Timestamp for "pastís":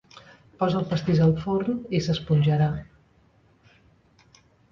0.93-1.19